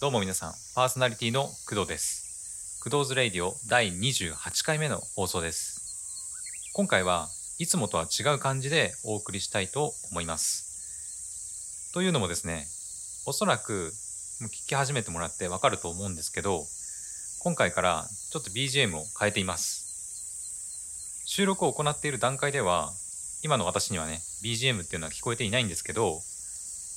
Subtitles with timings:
[0.00, 2.80] どうも皆さん、パーソナリティの工藤です。
[2.82, 6.72] 工藤ズレイディオ第28回目の放送です。
[6.72, 7.28] 今回は
[7.58, 11.92] いつもとは違う感じでお送りしたいと思います。
[11.92, 12.66] というのもですね、
[13.26, 13.92] おそらく
[14.44, 16.64] 聞き始めてもらってわかると思うんですけど、
[17.40, 21.26] 今回からちょっと BGM を変えています。
[21.26, 22.90] 収録を行っている段階では、
[23.42, 26.22] 今の私にはね、BGM っていうのは聞こえていないんですけど、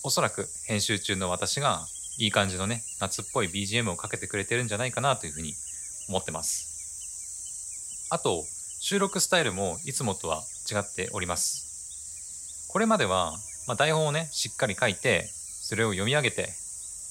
[0.04, 1.86] おそらく編集中の私が
[2.18, 5.54] いい感じのね、夏っぽい BGM をかけてくれてるんじゃないかなというふうに
[6.10, 8.08] 思ってます。
[8.12, 8.44] あと、
[8.80, 12.68] 収録スタイルもいつもとは違っております。
[12.70, 13.34] これまでは、
[13.68, 16.50] まあ、台本をね、しっかり書いて、それを読み上げて、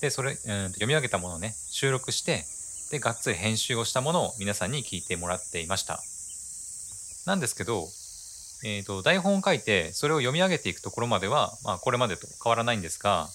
[0.00, 0.38] で、それ、うん
[0.70, 2.44] 読み上げたものをね、収録して、
[2.90, 6.02] で、がっつり編集をしたものを皆さんに聞いてもらっていました。
[7.26, 7.88] なんですけど、
[8.64, 13.28] えー、と台本を書いてそれを読み上げていくところまでは、まあ、これまでと変わらないんですが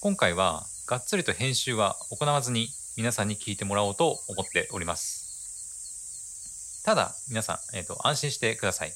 [0.00, 8.92] 今回はがっつりと編集は行わずに皆さんに聞いてもらおうと思っておりますただ皆さん、えー、と安心してください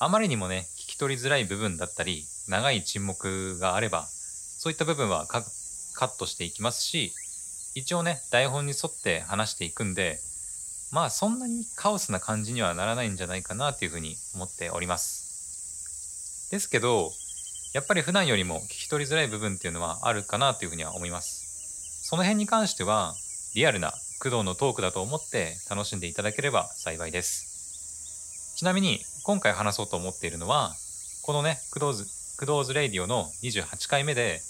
[0.00, 5.42] あまりにもね聞き取りづらい部分だったり長い沈黙があればそういった部分はカ
[5.94, 7.12] カットしていきますし
[7.74, 10.18] 一応ね台本に沿って話していくんで
[10.92, 16.50] まあそんなにカオスな感じにはならないんじゃないかなというふうに思っております。
[16.50, 17.12] ですけど、
[17.74, 22.06] やっぱり普段よりも聞き取りづらい部分っていうのはあるかなというふうには思います。
[22.08, 23.14] その辺に関しては、
[23.54, 28.56] リアルな工藤のトークだと思って楽しんでいただければ幸いです。
[28.56, 30.74] ちなみに、今回話そうと思っているのは、
[31.22, 32.06] このね、工藤ズ、
[32.44, 34.40] 工藤ズレイディオの28回目で、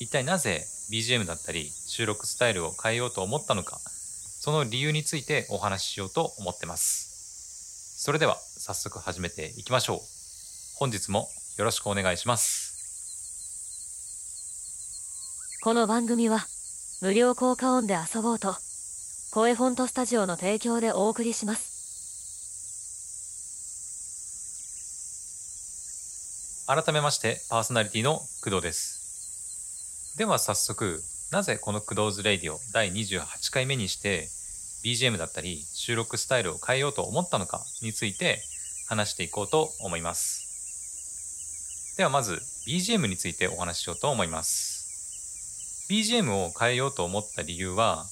[0.00, 8.02] 一体なぜ BGM だったり収録スタイルを変えようと思ったのか、その理由についてお話ししようと思ってます。
[8.02, 10.00] それでは早速始めていきましょう。
[10.78, 12.76] 本日もよろしくお願いします。
[15.62, 16.46] この番組は
[17.02, 18.54] 無料効果音で遊ぼうと
[19.32, 21.74] 声フォントスタジオの提供でお送りします
[26.68, 30.14] 改めましてパーソナリティの工藤です。
[30.18, 31.02] では早速、
[31.32, 34.28] なぜこの工藤ズレイディオ第28回目にして
[34.84, 38.40] BGM だったり収録スタイルを変えようと思ったのかについて
[38.88, 40.45] 話していこうと思います。
[41.96, 45.86] ではまず BGM についてお話ししようと思います。
[45.88, 48.04] BGM を変えようと思った理由は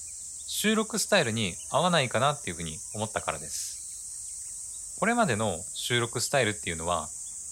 [0.47, 4.97] 収録スタイルに合わないかなっていうふうに思ったからです。
[5.01, 7.09] これまでの収録スタイルっていうのは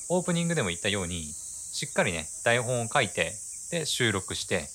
[0.09, 3.33] オープニングでも言ったようにしっかりね台本を書いて
[3.71, 4.69] で収録して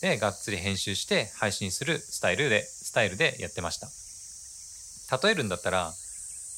[0.00, 5.92] でがっつり編集して配信するスタイルでスタイルでやってました例えるんだったら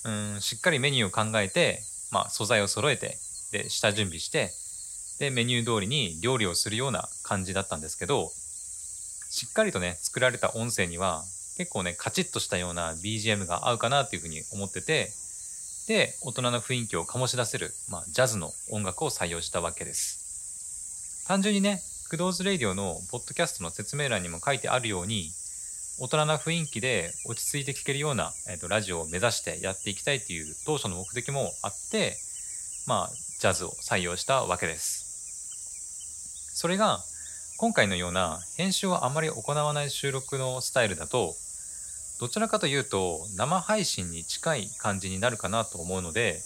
[0.05, 1.81] うんしっかりメニューを考えて、
[2.12, 3.16] まあ、素材を揃えて
[3.53, 4.51] で下準備して
[5.19, 8.31] でメニュー通りに料理をするような感じだったんですけど
[9.31, 11.23] しっかりとね作られた音声には
[11.57, 15.11] 結構ねカチッとしたような BGM が合うかなっていうふうに思ってて
[15.89, 21.27] で大人の雰囲気を醸し出せる、まあ、ジャズの音楽を採用したわけです。
[21.27, 25.31] 単純にねクドーズレイディオのポッドキャストの説明欄にも書いてあるように
[26.01, 32.17] 大人な雰囲気で落ち着いて聴けるような、えー、とラジオを目指してやっていきたいっていう当初の目的もあって
[32.88, 36.54] まあジャズを採用したわけです。
[36.56, 37.00] それが
[37.59, 41.34] 今回のような編集をあまり行わない収録のスタイルだと
[42.19, 46.41] どちらかというと生配信に近い感じになるかなと思うので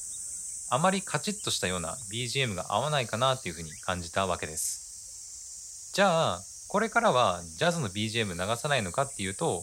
[0.69, 5.92] あまりカチッとしたような BGM が合わないかなっていうふうに感じたわけです。
[5.94, 9.62] じゃあこれからはジャズの BGM 流さないのかっていうと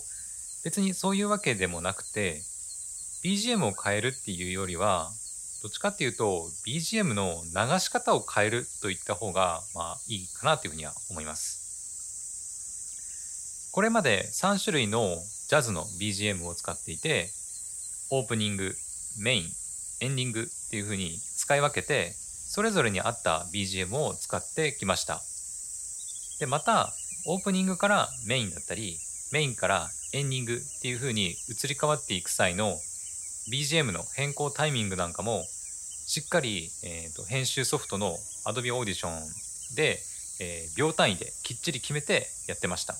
[0.63, 2.41] 別にそういうわけでもなくて
[3.25, 5.09] BGM を変えるっていうよりは
[5.61, 11.59] どっちかっていうと BGM の流し方を変えるといった方がまあいいかなというふうには思います。
[13.71, 15.15] これまで3種類の
[15.49, 17.29] ジャズの BGM を使っていて
[18.11, 18.73] オープニング
[19.19, 19.43] メイン
[20.01, 25.21] エンディングっていう風に使い分けてそれぞれに合った BGM を使ってきました。
[26.39, 26.93] でまた
[27.27, 28.97] オープニングからメインだったり
[29.31, 32.77] メインからエンディングっていう風に移り変わっていく際の
[33.51, 38.15] BGM の変更タイミングなんかもしっかり、えーと編集ソフトの
[38.45, 39.09] Adobe Audition
[39.75, 39.99] で、
[40.41, 42.95] えー秒単位できっちり決めてやってました。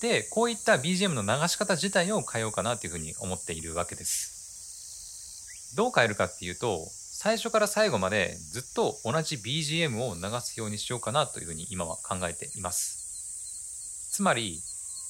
[0.00, 5.74] でこういった BGM の流し方自体を変えようかなというふうに思っているわけです。
[5.76, 14.10] どう変えるかっていうと最初から最後までずっと同じ BGM を流すようにしようかなというふうに今は考えています。
[14.10, 14.58] つまり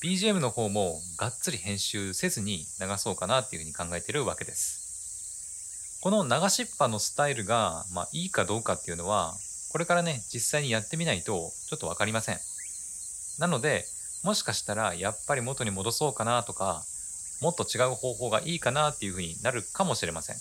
[0.03, 9.35] BGM の方もがっつり編集せずに流そうかなっていうふうに考えてるわけですこの流しっぱのスタイルが、まあ、いいかどうかっていうのは
[9.73, 12.39] これからね実際にやってみないとちょっと分かりません
[13.39, 13.85] なので
[14.25, 16.83] もしかしたらやっぱり元に戻そうかなとか
[17.41, 20.37] もっと違う方法がいいかなっていうふうになるかもしれません。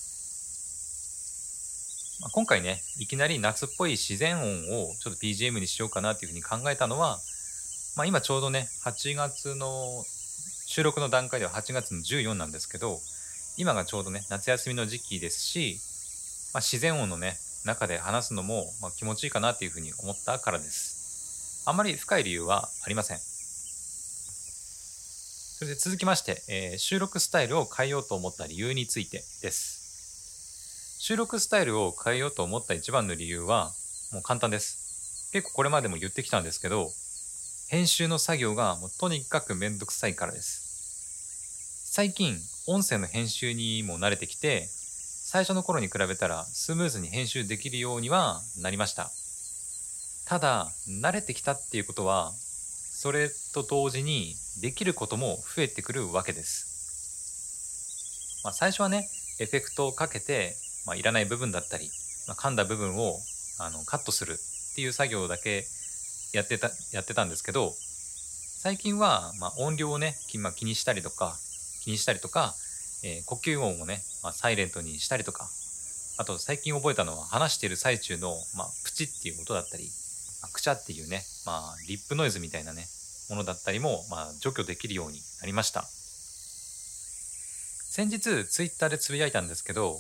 [2.21, 7.19] まあ、今回ね、いきなり夏っぽい自然音をちょっと BGM にしようかなっていうふうに考えたのは、
[7.95, 10.03] まあ、今ちょうどね、8月の
[10.65, 12.99] 収録の段階では8月の14なんですけど、
[13.57, 15.79] 今がちょうどね、夏休みの時期ですし、
[16.53, 21.63] まあ、自然音のね、中で話すのも、ま気持ちいいかなっていうふうに思ったからです。
[21.65, 23.19] あんまり深い理由はありません。
[25.59, 30.99] それで続きまして、えー、収録スタイルを変えようと思った理由についてです。
[31.01, 33.73] 収録スタイルを変えようと思った一番の理由は、
[34.13, 35.29] もう簡単です。
[35.33, 36.89] 結構これまでも言ってきたんですけど、
[37.69, 41.91] 編集の作業がもうとにかくめんどくさいからです。
[41.93, 42.35] 最近、
[42.65, 49.11] 音声の編集にも慣れてきて、最初の頃に比べたらスムーズに編集できるようにはなりました。
[50.25, 50.67] ただ、
[51.03, 54.33] 慣れてきたっていうことは、それと同時に
[54.63, 58.41] できることも増えてくるわけです。
[58.43, 59.07] まあ、最初はね、
[59.39, 60.55] エフェクトをかけて、
[60.87, 61.91] まあ、いらない部分だったり、
[62.27, 63.19] まあ、噛んだ部分を
[63.59, 64.39] あのカットする
[64.71, 65.67] っていう作業だけ
[66.33, 67.73] やってたやってたんですけど、
[68.61, 71.37] 最近は、ま音量をね、ま気にしたりとか、
[71.81, 72.55] 気にしたりとか、
[73.03, 75.49] えー、呼吸音をね、まサイレントにしたりとか、
[76.17, 79.89] あと最近覚えたのは話している最中の、まプチっていう音だったり、
[80.41, 82.85] あくちゃっていうね、まあ、リップノイズみたいなね、
[83.29, 85.85] ものだったりも、まあ、除去できるようになりました。
[87.91, 89.99] 先日、ツイッターでつぶやいたんですけど、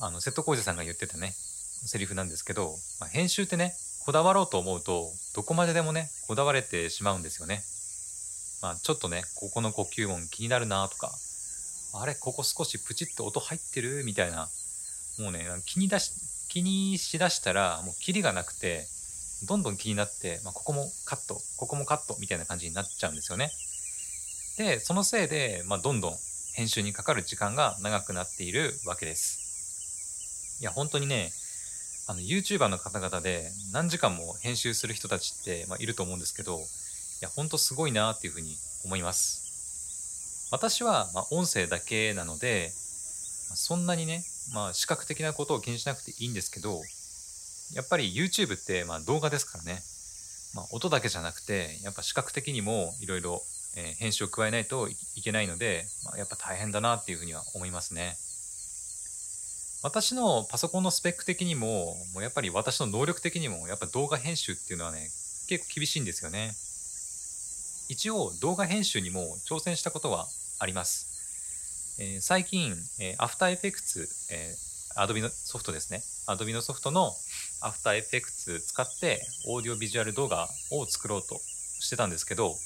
[0.00, 7.62] あの、瀬戸康史さんが言ってたね、セリフなんですけど、まあ、編集ってね、こだわろうと思うと、どこまででもね、こだわれてしまうんですよね。
[8.60, 11.10] まあ、ちょっとね、ここの呼吸音気になるなとか、
[11.94, 14.04] あれ、ここ少しプチッと音入ってる？
[14.04, 14.48] みたいな、
[15.18, 16.12] もうね、気に出し、
[16.48, 18.86] 気にしだしたら、もうキリがなくて、
[19.46, 23.50] どんどん気になって、まあ、ここもカット、ここもカットみたいな感じになっちゃうんですよね。
[24.58, 26.16] で、そのせいで、まあ、どんどん
[26.54, 30.58] 編集にかかる時間が長くなっているわけです。
[30.60, 31.32] いや、本当にね、
[32.06, 36.60] あの、YouTuber の方々で何時間も編集する人たちって、まあ、いると思うんですけど、い
[37.22, 40.48] や、ほんとすごいなっていうふうに思います。
[40.52, 44.22] 私は、ま音声だけなので、そんなにね、
[44.52, 46.82] まあ、視覚的なことを気にしなくていいんですけど、
[47.74, 49.82] やっぱり YouTube ってまあ動画ですからね、
[50.54, 53.42] まあ、音だけじゃなくてやっぱ視覚的にもいろいろ
[53.98, 58.16] 編集を加えないといけないので、まあ、やっぱ大変だなっていうふうには思いますね。
[59.84, 65.10] 私のパソコンのスペック的にも、もうやっぱり私の能力的にも、やっぱ動画編集っていうのはね、
[65.46, 66.52] 結構厳しいんですよね。
[67.90, 70.26] 一応動画編集にも挑戦したことは
[70.58, 72.00] あります。
[72.00, 76.02] えー、最近、えー、アフターエフェクツ、えー、Adobe のソフトですね。
[76.28, 77.12] Adobe のソフトの
[77.60, 82.56] アフターエフェクツ使ってオーディオビジュアル動画を作ろうとしてたんですけど、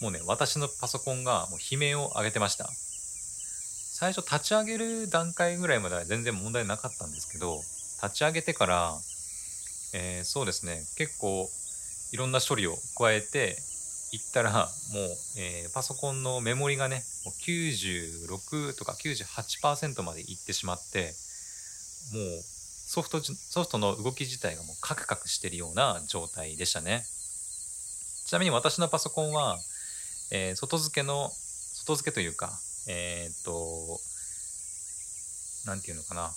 [0.00, 2.70] もうね、私のパソコンがもう悲鳴を上げてました。
[3.98, 7.56] 最初立ち上げる段階ぐらいまでは全然問題なかったんですけど、
[8.02, 8.92] 立ち上げてから、
[9.94, 11.48] えー、そうですね、結構
[12.12, 13.56] いろんな処理を加えて
[14.12, 14.68] いったら、もう、
[15.38, 21.14] えー、パソコンのメモリがね、もう96とか98%までいってしまって、
[22.12, 27.02] もうソフトソフトの動き自体がもうカクカクしてるような状態でしたね。
[28.26, 29.56] ちなみに私のパソコンは、
[30.32, 34.00] えー、外付けの、外付けというか、えー、っと、
[35.66, 36.32] なんていうのかな。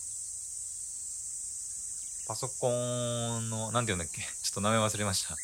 [2.27, 5.35] パソコンの、なんていうんだっけ ちょっと名前忘れました。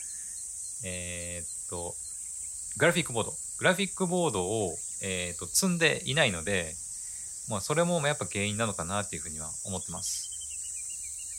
[0.83, 1.95] えー、っと、
[2.77, 3.35] グラフィックボード。
[3.57, 6.75] グラフィックボードを、えー、っと積んでいないので、
[7.49, 10.29] まあ、それもやっぱ原因なのかなっていうふうには思ってます。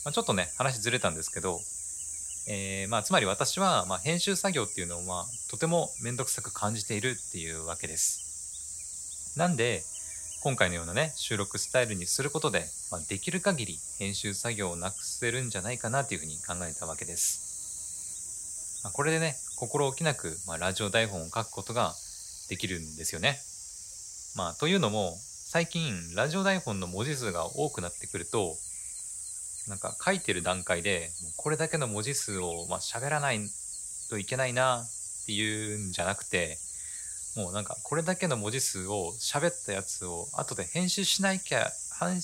[0.04, 1.60] まあ、ちょっとね、話ずれたんですけど、
[2.48, 8.25] えー、まあ、つまり私は、まあ、編集作業っていうのは、とてもめんどくさく感じているっていうわけです。
[9.36, 9.82] なんで、
[10.42, 18.80] 今回のようなね、収録スタイルにすることで、まあ、できる限り編集作業をなくせるんじゃないかなというふうに考えたわけです。
[18.82, 21.92] まあ、これでね、心置きなく、まあ、ラジオ台本を書くことが
[22.48, 23.38] できるんですよね。
[24.36, 28.56] まあ、というのも、最近、ラジオ台本の文字数が多くなってくると、
[29.68, 33.40] なんか書いてる段階で、これだけの文字数を、ま、喋らない
[34.08, 36.56] といけないなっていうんじゃなくて、
[37.36, 41.70] もうなんかこれだけの文字数を喋ったやつを後で編集しなきゃ、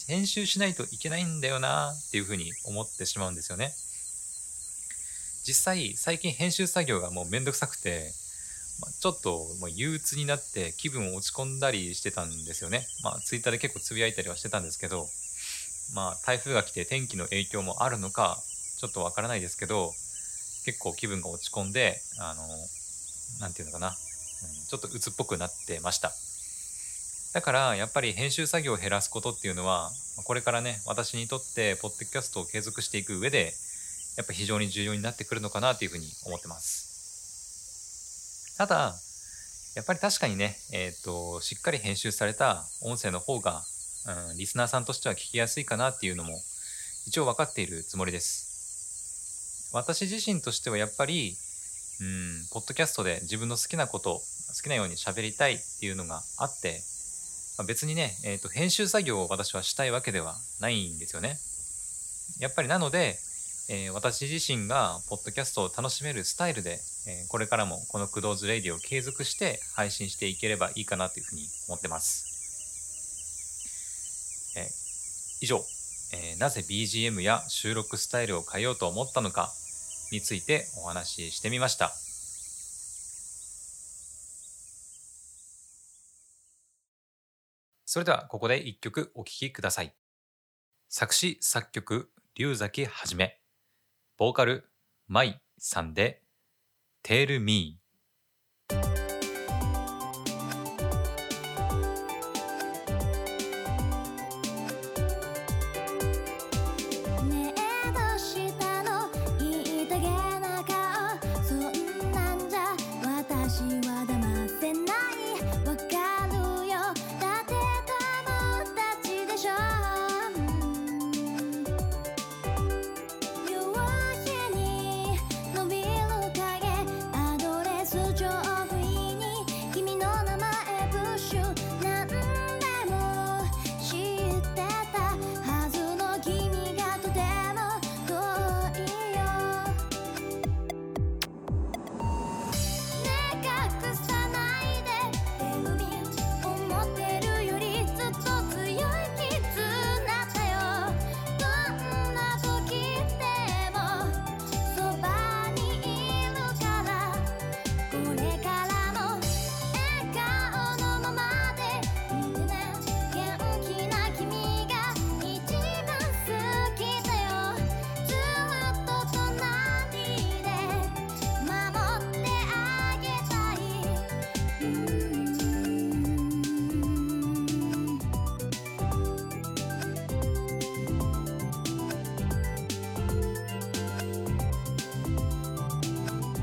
[0.07, 3.75] 編集しないといけないんだよなっていうふうに思ってしまうんですよね。
[5.45, 8.13] 実際、最近編集作業がもうめんどくさくて、
[8.81, 12.87] ま、ちょっともう憂鬱になって気分を落ち込んだりしてたんですよね。
[13.03, 15.09] まあ、ツイッターで結構つぶやいたりはしてたんですけど、
[15.95, 18.43] まあ、台風が来て天気の影響もあるのか、
[18.79, 19.93] ちょっとわからないですけど、
[20.65, 22.47] 結構気分が落ち込んで、あの、
[23.41, 23.97] なんていうのかな、
[24.69, 26.13] ちょっと鬱っぽくなってました。
[27.35, 29.91] だからやっぱり編集作業を減らすことっていうのは
[30.25, 33.53] これからね私にとってポッドキャストを継続していく上で
[34.17, 38.57] やっぱ非常に重要になってくるのかなというふうに思ってます。
[38.59, 38.95] ただ
[39.75, 43.63] やっぱり確かにね、えっ、ー、としっかり編集された音声の方が、
[44.31, 46.35] うん、リスナーさんとしては聞きやすいかなっていうのも
[47.07, 49.71] 一応分かっているつもりです。
[49.75, 51.35] 私自身としてはやっぱり
[52.03, 56.83] うん、ポッドキャストで自分の好きなこと好きなように喋りたいっていうのがあって、
[57.59, 61.39] まあ、別にね、えーと、編集作業を私はしたいわけではないんですよね。
[62.41, 63.19] やっぱりなので、
[63.71, 72.33] えー、私自身がポッドキャストを楽しめるスタイルで、えー、これからもこのクドーズレイディを継続して配信していければいいかなというふうに思ってます。
[74.57, 75.65] えー、以上、
[76.15, 79.53] えなぜ BGM や収録スタイルを変えようと思ったのか
[80.11, 81.95] についてお話ししてみました。
[87.93, 89.95] それではここで一曲お聴きください。
[90.89, 93.39] 作詞作曲龍崎はじめ
[94.17, 94.65] ボーカル
[95.09, 96.23] 舞さんで
[97.05, 97.79] 「Tell Me」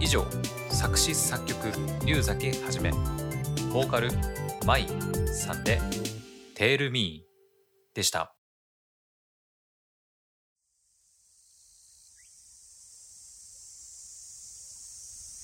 [0.02, 0.26] 以上
[0.70, 1.56] 作詞作曲
[2.06, 2.92] 龍崎はじめ
[3.74, 4.10] ボーカル
[4.66, 4.88] 舞
[5.28, 5.80] さんで
[6.56, 7.26] 「Tell Me」
[7.94, 8.34] でした。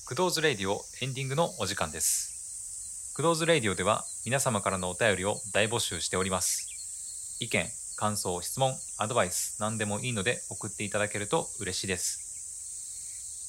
[0.07, 3.12] クドーズレディオエンディングのお時間です。
[3.15, 7.38] クドーズレディオでは皆様からのお便りを大募集しております。
[7.41, 12.25] 意見、感想、質問、アドバイス、何でもいいので送っていただけると嬉しいです。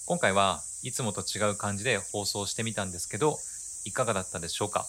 [0.07, 3.41] 今回はいつもと違う感じで放送してみたんですけど、
[3.85, 4.87] いかがだったでしょうか、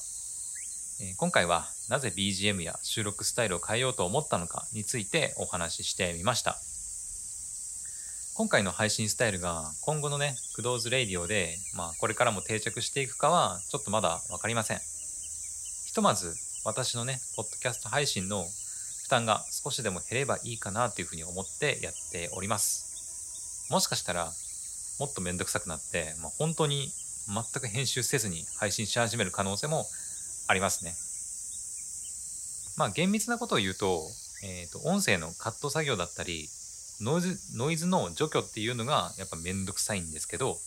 [1.02, 6.60] えー、今回はなぜ BGM や収録スタイルを変えようと思ったのかについてお話ししてみました。
[8.36, 14.78] 今回の配信スタイルが今後のね、クドーズレイディオで、まあこれからも定着していくかはちょっとまだわかりません。
[15.88, 18.46] ひとまず私のね、ポッドキャスト配信の
[19.02, 23.72] 負担が少しでも減ればいいかなというふうに思ってやっております。
[23.72, 24.32] もしかしたら
[25.00, 26.92] もっとめんどくさくなって、まあ、本当に
[27.28, 29.86] 全く編集せずに配信し始める可能性も
[30.48, 30.94] ありますね。
[32.78, 34.02] まあ厳密なことを言うと、
[34.44, 36.48] えっ、ー、と、音声のカット作業だったり、
[37.02, 40.58] ノイズ、ノイズの除去っていうのがやっぱめんどくさいんですけど、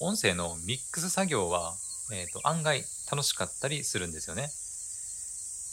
[0.00, 1.74] 音声のミックス作業は、
[2.12, 4.50] えっ、ー、と、案外楽しかったりするんですよね。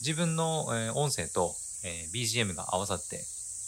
[0.01, 3.23] 自分の、えー、音声と、え BGM が合わさって、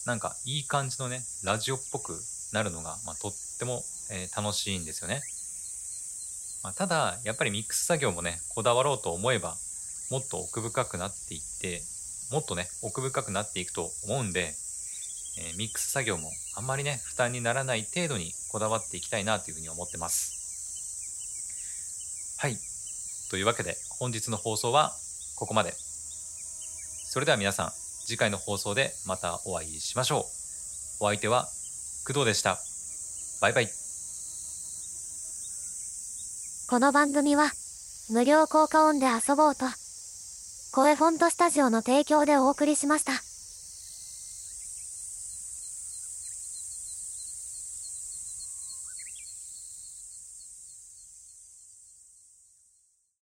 [0.05, 2.13] なんかいい感じのね、ラジオっぽく
[2.53, 5.22] なるのが、まあ、とっても、えー、楽しいんですよね。
[6.63, 9.57] まあ、ただやっぱりミックス作業もねこだわろうと思えば
[10.12, 11.81] もっと奥深くなっていって
[12.31, 14.53] もっとね奥深くなっていくと思うんで、
[15.39, 20.43] えー、ミックス作業もあんまりね負担にならない程度にこだわっていきたいなというふうに思ってます。
[22.39, 22.57] はい。
[23.29, 24.93] というわけで本日の放送は
[25.36, 25.74] ここまで。
[25.74, 27.72] それでは皆さん
[28.05, 30.24] 次回の放送でまたお会いしましょう。
[31.05, 31.48] お相手は
[32.05, 32.60] 工藤でした。
[33.41, 33.67] バイバイ。
[36.69, 37.50] この番組は、
[38.10, 39.65] 無料効果音で遊ぼうと、
[40.74, 43.32] 声フォントスタジオの提供でお送りしました。